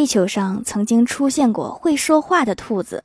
[0.00, 3.04] 地球上曾经出现过会说话的兔子。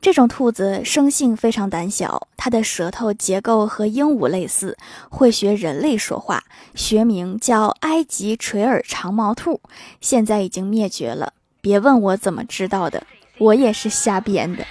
[0.00, 4.78] 这种兔子生性非常胆小，它的舌头结构和鹦鹉类似，
[5.10, 6.42] 会学人类说话，
[6.74, 9.60] 学名叫埃及垂耳长毛兔，
[10.00, 11.34] 现在已经灭绝了。
[11.60, 14.64] 别问我怎么知道的，我也是瞎编的。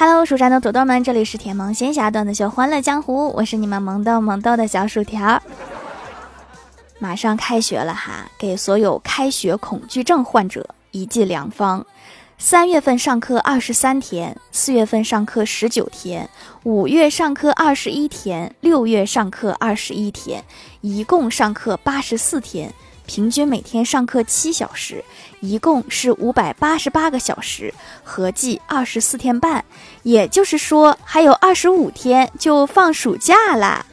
[0.00, 5.42] Hello，蜀山的朵朵们，这里是甜萌仙侠段子秀《欢乐江湖》，我是你们萌豆萌豆的小薯条。
[6.98, 11.84] 马上开学了哈，给所有开学恐惧症患者一剂良方：
[12.38, 16.30] 三月份上课二十三天，四月份上课十九天，
[16.62, 20.42] 五月上课二十一天，六月上课二十一天，
[20.80, 22.72] 一共上课八十四天。
[23.10, 25.04] 平均每天上课七小时，
[25.40, 27.74] 一共是五百八十八个小时，
[28.04, 29.64] 合计二十四天半。
[30.04, 33.84] 也就是说，还有二十五天就放暑假啦。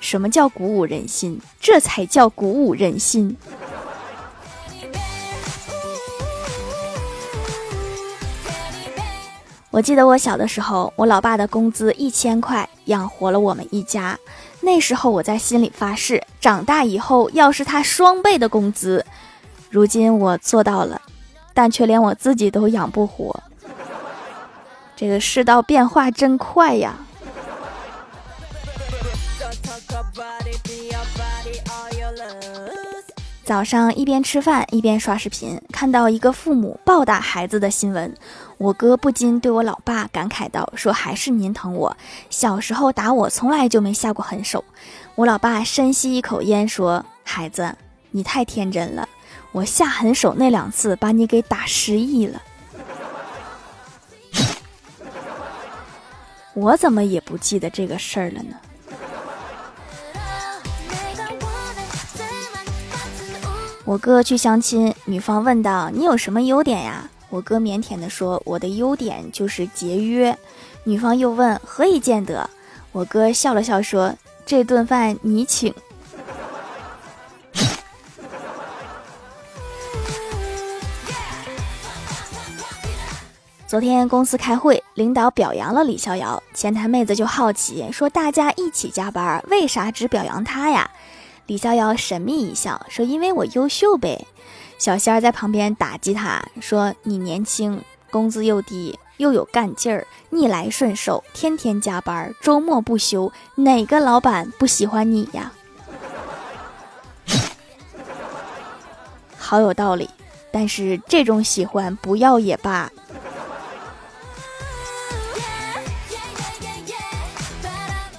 [0.00, 1.40] 什么叫鼓舞人心？
[1.58, 3.34] 这才叫鼓舞人心。
[9.70, 14.18] 我记得我小的时候，我老爸的工资一千块，养活了我们一家。
[14.62, 19.04] 那时候我在心里发誓，长大以后要是他双倍的工资。
[19.68, 21.02] 如今我做到了，
[21.52, 23.42] 但却连我自己都养不活。
[24.94, 26.94] 这个世道变化真快呀！
[33.44, 38.14] 早上一边吃饭一边刷视频，看到一个父母暴打孩子的新闻，
[38.62, 41.96] 我哥不禁对我老爸感慨道：“说还是您疼我，
[42.30, 44.64] 小时候打我从来就没下过狠手。”
[45.16, 47.74] 我老爸深吸一口烟说：“孩子，
[48.12, 49.08] 你太天真了，
[49.50, 52.40] 我下狠手那两次把你给打失忆了。”
[56.54, 58.54] 我怎么也不记得这个事儿了呢？
[63.84, 70.36] 我哥去相亲，女方问道：“你有什么优点呀？”我哥腼腆地说：“我的优点就是节约。”
[70.84, 72.50] 女方又问：“何以见得？”
[72.92, 75.72] 我哥笑了笑说：“这顿饭你请。”
[83.66, 90.90] 昨天公司开会，领导表扬了李逍遥，前台妹子就好奇说：“大家一起加班，为啥只表扬他呀？”
[91.48, 94.26] 李逍遥神秘一笑，说：“因为我优秀呗。”
[94.82, 105.52] 小仙儿在旁边打击他，说：“你年轻，工资又低，又有干劲儿，逆来顺受，天天加班，周末不休，哪个老板不喜欢你呀？”
[109.38, 110.10] 好有道理，
[110.50, 112.90] 但是这种喜欢不要也罢。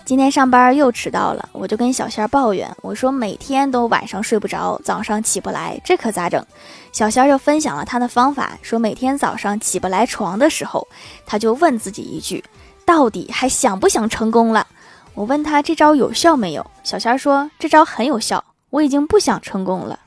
[0.06, 6.46] 今天上班又迟到了，我就跟小仙儿抱怨，我说每天都晚上睡不着，早上起不来，这可咋整？
[6.91, 10.86] 小仙儿就分享了他的方法，说每天早上起不来床的时候，
[11.25, 12.44] 他就问自己一句：
[12.86, 14.68] 到底还想不想成功了？
[15.13, 16.66] 我问他这招有效没有？
[16.84, 19.97] 小仙儿说这招很有效，我已经不想成功了，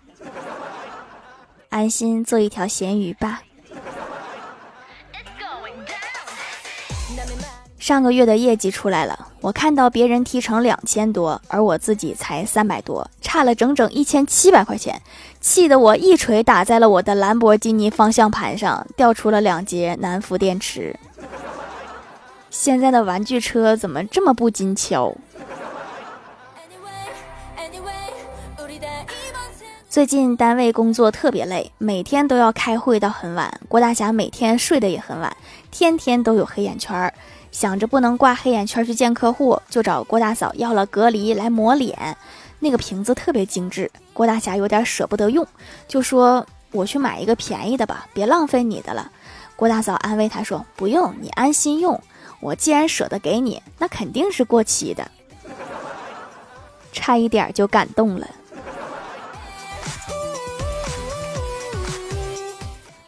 [1.70, 3.40] 安心做一条咸鱼吧。
[7.86, 15.00] 上个月的业绩出来了，我看到别人提成两千多，而我自己才三百多，差了整整一千七百块钱，
[15.40, 20.98] 气得我一锤打在了我的兰博基尼方向盘上，掉出了两节南孚电池。
[22.50, 25.14] 现在的玩具车怎么这么不经敲？
[29.88, 33.60] 最近单位工作特别累，每天都要开会到很晚。
[33.68, 35.36] 郭大侠每天睡得也很晚，
[35.70, 37.14] 天天都有黑眼圈儿。
[37.56, 42.14] 想着不能挂黑眼圈去见客户，就找郭大嫂要了隔离来抹脸。
[42.58, 45.46] 那个瓶子特别精致，郭大侠有点舍不得用，
[45.88, 49.10] 就说：“我去买一个便宜的吧，别浪费你的了。”
[49.56, 51.98] 郭大嫂安慰他说：“不用，你安心用。
[52.40, 55.10] 我既然舍得给你，那肯定是过期的。
[56.92, 58.28] ”差一点就感动了。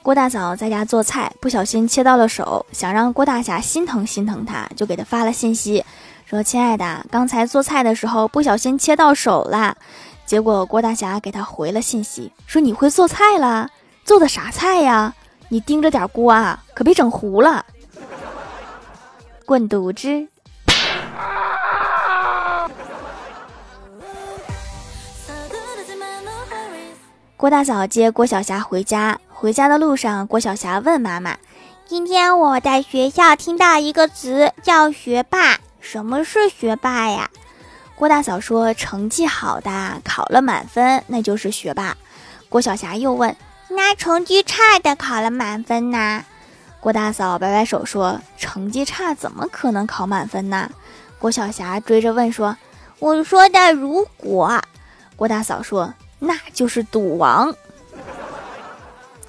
[0.02, 5.84] 郭大嫂在家做菜，不小心切到了手，想让郭大侠心疼心疼她，就给她发了信息，
[6.24, 9.76] 说：“亲爱的，刚才做菜的时候不小心切到手了。”
[10.24, 13.68] 结果郭大侠给他回了信息，说：“你会做菜了？
[14.04, 15.14] 做的啥菜呀？
[15.50, 17.66] 你盯着点锅啊，可别整糊了。”
[19.44, 20.28] 滚犊子！
[27.36, 29.18] 郭大嫂接郭晓霞回家。
[29.40, 31.36] 回家的路上，郭晓霞问妈妈
[31.86, 37.30] ：“今天我在学校听到一个词叫学霸，什么是学霸呀？
[37.94, 41.96] 郭大嫂说：“成绩好的，考了满分，那就是学霸。”
[42.50, 43.36] 郭晓霞又问
[43.70, 46.24] ：“那成绩差的考了满分呢？”
[46.82, 50.68] 郭大嫂摆摆手说：“成绩差怎么可能考满分呢？”
[51.20, 52.56] 郭晓霞追着问说
[52.98, 54.60] ：“我说的如果？”
[55.14, 57.54] 郭大嫂说：“那就是赌王。”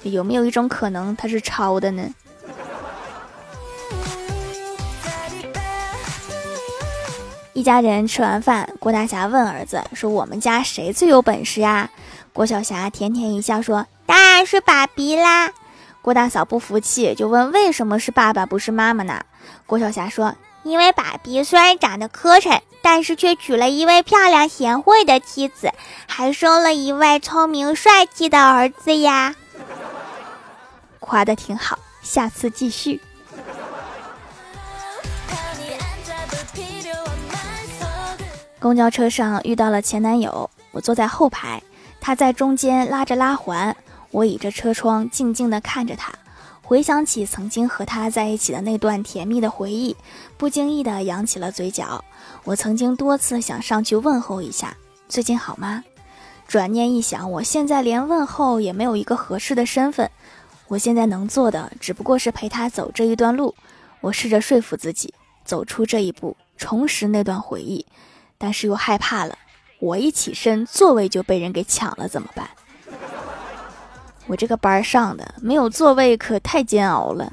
[0.02, 2.08] 有没有一种可能他是抄的呢？
[7.52, 11.90] 一家人吃完饭，郭大侠问儿子说：“我们家谁最有本事呀？”
[12.32, 15.52] 郭晓霞甜甜一笑说：“当然是爸比啦。”
[16.00, 19.20] 郭大嫂不服气，就问：“为什么是爸爸不是妈妈呢？”
[19.66, 25.70] 郭晓霞说：“因为爸比虽然长得磕碜，但是却娶了一位漂亮贤惠的妻子，
[26.06, 29.34] 还生了一位聪明帅气的儿子呀。”
[31.10, 33.00] 夸的挺好，下次继续。
[38.60, 41.60] 公交车上遇到了前男友，我坐在后排，
[42.00, 43.76] 他在中间拉着拉环，
[44.12, 46.12] 我倚着车窗静静地看着他，
[46.62, 49.96] 回想起曾经和他在一起的那段甜蜜的回忆，
[50.36, 52.04] 不经意地扬起了嘴角。
[52.44, 54.76] 我曾经多次想上去问候一下，
[55.08, 55.82] 最近好吗？
[56.46, 60.08] 转念一想，我现在连问候也没有一个合适的身份，
[60.70, 63.56] 我现在能做的只不过是陪他走这一段路。
[64.00, 65.12] 我试着说服自己，
[65.44, 67.84] 走出这一步，重拾那段回忆。
[68.38, 69.36] 但是又害怕了，
[69.80, 72.48] 我一起身，座位就被人给抢了，怎么办？
[74.28, 77.32] 我这个班上的没有座位可太煎熬了。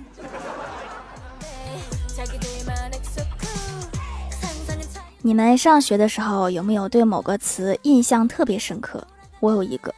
[5.22, 9.06] 你们上学的时候有没有对某个词印象特别深刻？
[9.40, 9.94] 我有一个，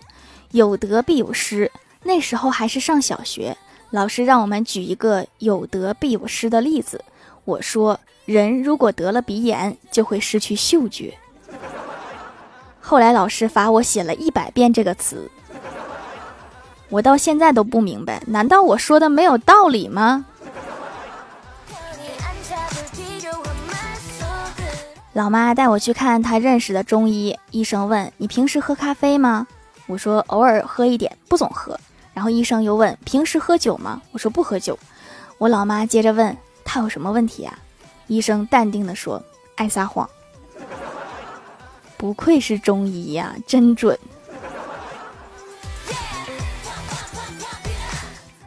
[0.51, 1.71] 有得必有失。
[2.03, 3.57] 那时候还是上小学，
[3.91, 7.03] 老师让我们举一个有得必有失的例子，
[7.45, 7.99] 我说。
[8.25, 11.17] 人如果得了鼻炎，就会失去嗅觉。
[12.79, 15.31] 后来老师罚我写了一百遍这个词，
[16.89, 20.25] 我到现在都不明白，难道我说的没有道理吗？
[25.13, 29.47] 老妈带我去看她认识的中医，医生问：“你平时喝咖啡吗？”
[29.89, 31.75] 我说：“偶尔喝一点，不总喝。”
[32.19, 34.77] 然后医生又问：“平时喝酒吗？”我说：“不喝酒。”
[35.39, 36.35] 我老妈接着问
[36.65, 37.57] ：“他有什么问题啊？”
[38.07, 39.23] 医生淡定地说
[39.55, 40.09] ：“爱撒谎，
[41.95, 43.97] 不愧是中医呀，真准。”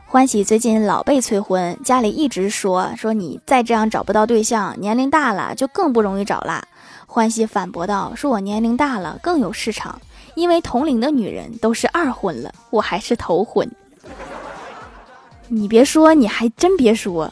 [0.05, 6.63] 欢喜最近老被催婚，家里一直说说你再这样找不到对象，年龄大了就更不容易找啦。
[7.07, 9.99] 欢喜反驳道：“说我年龄大了更有市场，
[10.35, 13.71] 因为同龄的女人都是二婚了，我还是头婚。”
[15.49, 17.31] 你别说，你还真别说。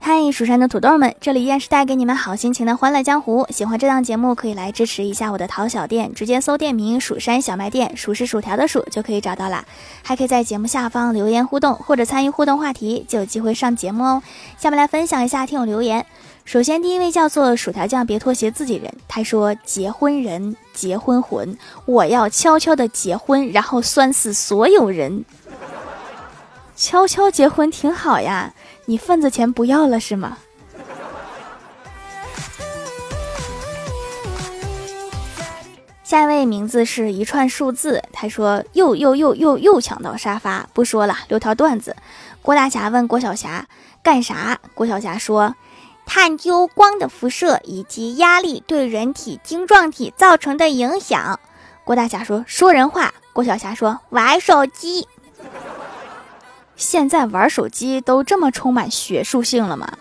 [0.00, 3.46] 嗨，蜀山的土豆们，这里依然是带给你们好心情的欢乐江湖。
[3.50, 9.66] 喜欢这档节目，可以来支持一下我的淘小店，直接搜店名“蜀山小卖店”，数是薯条的数就可以找到啦。
[10.02, 14.22] 还可以在节目下方留言互动，或者参与互动话题，就有机会上节目哦。
[14.56, 16.06] 下面来分享一下听友留言。
[16.48, 18.90] 首先，第一位叫做薯条酱，别拖鞋自己人。
[19.06, 25.26] 他说：“结婚人，结婚魂，我要悄悄的结婚，然后酸死所有人。
[26.74, 28.54] 悄悄结婚挺好呀。”
[28.86, 30.38] 你份子钱不要了是吗？
[36.02, 41.94] 下一位名字是一串数字，他说又又又又又抢到沙发，不说了，留条段子。
[42.40, 43.66] 郭大侠问郭晓霞
[44.02, 44.58] 干啥？
[44.72, 45.54] 郭晓霞说
[46.08, 51.38] 探究光的辐射以及压力对人体晶状体造成的影响。
[51.84, 53.12] 郭大侠说说人话。
[53.34, 55.06] 郭小霞说玩手机。
[56.76, 59.92] 现在玩手机都这么充满学术性了吗？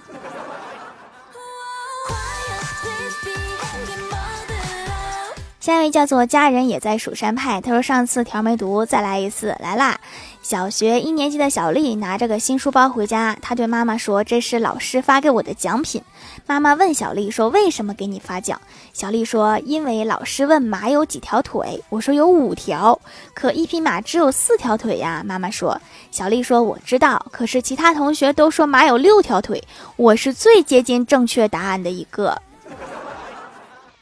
[5.68, 10.00] 下一位叫做家人也在蜀山派，他说上次条没读，再来一次，来啦。
[10.42, 16.02] 小学一年级的小丽拿着个新书包回家，她对妈妈说：“这是老师发给我的奖品。”
[16.48, 18.62] 妈妈问小丽说：“为什么给你发奖？”
[18.96, 22.98] 小丽说：“因为老师问马有几条腿，我说有五条，
[23.34, 25.78] 可一匹马只有四条腿呀。”妈妈说
[26.12, 29.62] ：“小丽说我知道，可是其他同学都说马有六条腿，
[29.98, 32.42] 我是最接近正确答案的一个，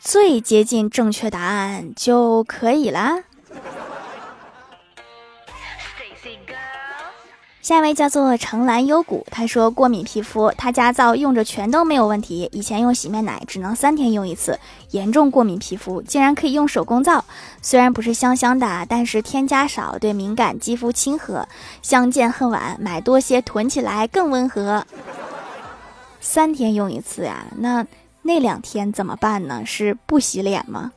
[0.05, 3.23] 最接近正确答案就可以啦。”
[7.59, 12.47] 下一位叫做城蓝幽谷，他说过敏皮肤，他家皂用着全都没有问题。
[12.51, 14.59] 以前用洗面奶只能三天用一次，
[14.91, 17.25] 严重过敏皮肤竟然可以用手工皂，
[17.63, 21.47] 虽然不是香香的，但是添加少，对敏感肌肤亲和。
[21.81, 24.85] 相见恨晚，买多些囤起来更温和。
[26.21, 27.47] 三天用一次呀？
[27.57, 27.83] 那
[28.27, 29.61] 那两天怎么办呢？
[29.67, 30.91] 是不洗脸吗？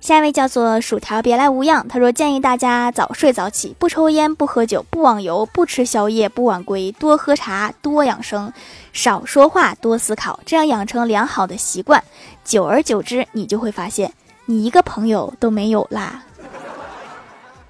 [0.00, 1.86] 下一位叫做薯条，别来无恙。
[1.86, 8.50] 他说：“建议大家早睡早起，不抽烟，不喝酒，不网游，不吃宵夜，不晚归，多喝茶，多养生，
[8.94, 12.02] 少说话，多思考，这样养成良好的习惯。
[12.42, 14.14] 久而久之，你就会发现，
[14.46, 16.24] 你一个朋友都没有啦。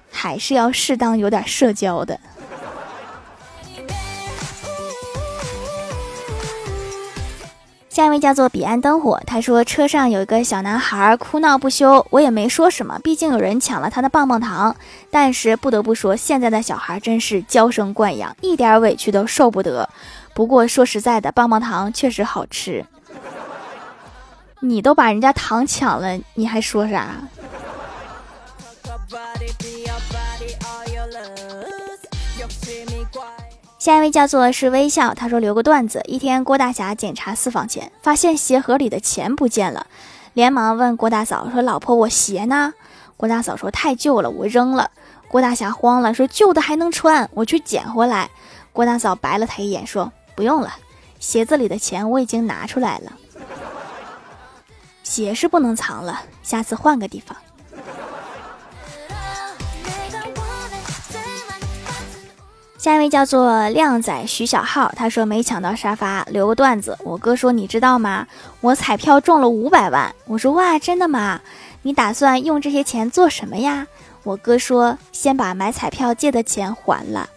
[0.09, 2.17] 还是要适当有点社交的。”
[7.93, 14.75] 下一位叫做彼岸灯火，他说车上有一个小男孩哭闹不休，我也没说什么，毕竟有人抢了他的棒棒糖。
[15.11, 19.87] 但是不得不说，现在的小孩真是娇生惯养，一点委屈都受不得。
[20.33, 22.83] 不过说实在的，棒棒糖确实好吃。
[24.61, 27.09] 你都把人家糖抢了，你还说啥？
[33.83, 36.01] 下一位叫做是微笑，他说留个段子。
[36.05, 39.87] 一天，郭大侠检查私房钱，发现鞋盒里的钱不见了，
[40.31, 42.73] 连忙问郭大嫂说：“老婆，我鞋呢？”
[43.17, 44.89] 郭大嫂说：“太旧了，我扔了。”
[45.27, 48.29] 郭大侠慌了，说：“旧的还能穿，我去捡回来。”
[48.71, 50.75] 郭大嫂白了他一眼，说：“不用了，
[51.19, 53.11] 鞋子里的钱我已经拿出来了，
[55.03, 57.35] 鞋是不能藏了，下次换个地方。”
[62.83, 66.97] 下一位叫做靓仔徐小浩，他说没抢到沙发，留个段子。
[67.05, 68.27] 我哥说你知道吗？
[68.59, 70.13] 我彩票中了五百万。
[70.25, 71.39] 我说哇，真的吗？
[71.83, 73.87] 你打算用这些钱做什么呀？
[74.23, 77.29] 我哥说先把买彩票借的钱还了。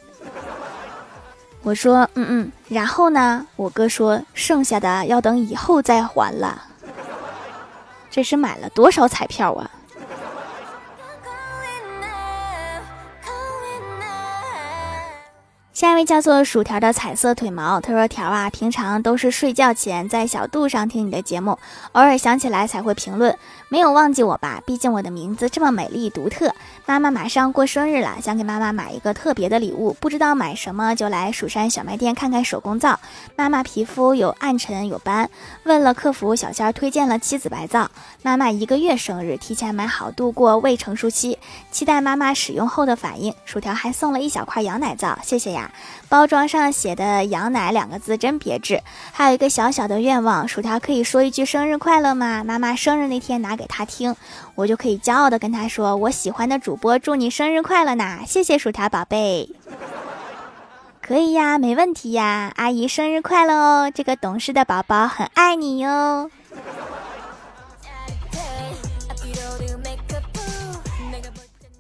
[1.63, 3.47] 我说嗯嗯，然后呢？
[3.55, 6.61] 我哥说剩下的要等以后再还了。
[8.11, 9.71] 这是买了多少彩票啊？
[15.77, 21.59] 下一位叫做薯条的彩色腿毛，他说：“条啊，平常都是睡觉前在小度上听你的节目，
[21.93, 23.37] 偶尔想起来才会评论，
[23.69, 24.63] 没有忘记我吧？
[24.65, 26.51] 毕竟我的名字这么美丽独特。
[26.87, 32.99] 妈妈马上过生日了，想给妈妈买一个特别的礼物，不知道买什么，就来蜀山小卖店看看手工皂。
[33.37, 35.29] 妈妈皮肤有暗沉有斑，
[35.65, 37.91] 问了客服小仙儿推荐了七子白皂。
[38.23, 41.39] 妈妈一个月生日，提前买好度过未成熟期，
[41.71, 43.35] 期待妈妈使用后的反应。
[43.45, 45.65] 薯条还送了一小块羊奶皂，谢谢呀。”
[46.09, 48.83] 包装上写的“羊奶”两个字真别致。
[49.13, 52.45] 还有一个小小的愿望，薯条可以说一句生日快乐吗？
[52.45, 54.15] 妈妈生日那天拿给他听，
[54.55, 59.51] 我就可以骄傲的跟他说：“我喜欢的主播祝你生日快乐呢！”谢谢薯条宝贝。
[61.01, 63.93] 可以呀，没问题呀，阿姨生日快乐哦！
[63.95, 66.31] 这个懂事的宝宝很爱你哟。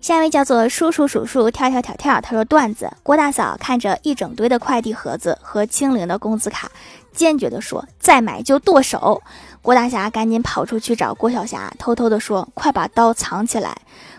[0.06, 6.70] 下一位叫做叔叔数数跳跳跳跳，他说段子：郭大嫂看着一整堆的快递盒子和清零的工资卡，
[7.12, 9.20] 坚决地说：“再买就剁手。”
[9.60, 13.76] 郭大侠赶紧跑出去找郭小霞，偷偷地说：“快把刀藏起来。”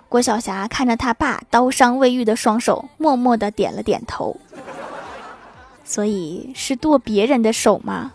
[0.09, 4.35] 郭小霞看着他爸刀伤未愈的双手，默默地点了点头。
[5.85, 8.11] 所以是剁别人的手吗？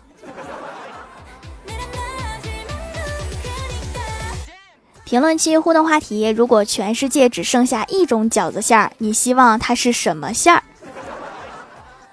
[5.13, 10.63] 评论区互动话题：如果全世界只剩下一种饺子馅儿，你希望它是什么馅儿？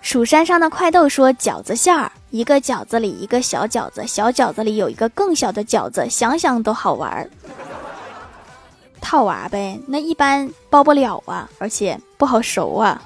[0.02, 7.30] 蜀山上的快豆说：饺子馅儿，一个饺子里一个小饺子，小饺子里有一个更小的饺子，想想都好玩儿。
[9.00, 13.00] 套娃呗，那一般包不了啊，而且不好熟啊。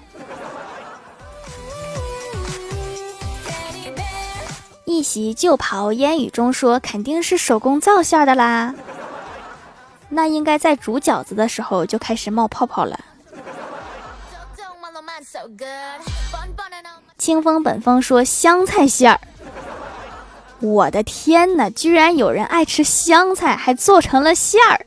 [4.86, 8.74] 一袭旧袍烟雨中说：肯定是手工皂馅的啦。
[10.14, 12.98] 那应该在煮饺子的时候就开始冒泡泡了。
[17.18, 19.20] 清风本风说香菜馅儿，
[20.60, 24.86] 我的天哪，居然有人爱吃香菜，还做成了馅儿。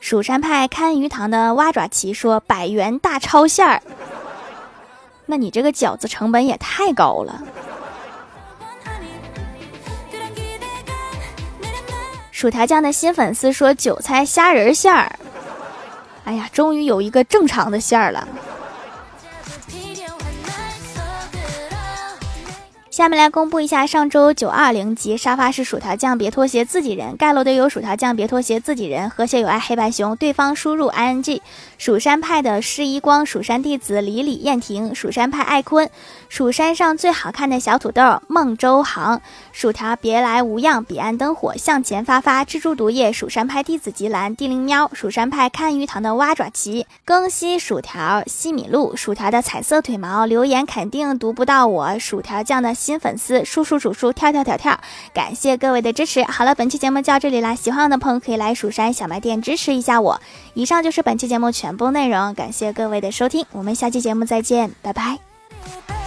[0.00, 3.80] 蜀山派看鱼塘的蛙爪旗说百元大钞馅儿，
[5.26, 7.42] 那你这个饺子成本也太高了。
[12.34, 15.08] 薯条酱的新粉丝说：“韭菜虾仁馅儿，
[16.24, 18.26] 哎呀，终于有一个正常的馅儿了。”
[22.94, 31.42] 下面来公布一下上周九二零集沙发是薯条酱，别拖鞋自己人盖楼的有薯条酱，别拖鞋自己人和谐有爱黑白熊，对方输入 i n g，
[31.76, 35.90] 蜀山派的施一光，蜀山弟子李李燕婷，蜀山派艾坤，
[36.28, 39.20] 蜀山上最好看的小土豆孟周航，
[39.50, 52.72] 薯条别来无恙，彼岸灯火向前发发，蜘蛛毒液，蜀山派弟子吉兰，地灵喵，蜀山派看鱼塘的蛙爪旗，更新薯条西米露，薯条的彩色腿毛留言肯定读不到我薯条酱的。
[52.84, 54.78] 新粉丝数数数数跳跳跳跳，
[55.14, 56.22] 感谢各位的支持。
[56.24, 60.20] 好了，本期节目就到这里啦，喜欢我的朋友可以来蜀山小卖店支持一下我。
[60.52, 66.03] 以上就是本期节目全部内容，感谢各位的收听，我们下期节目再见，拜拜。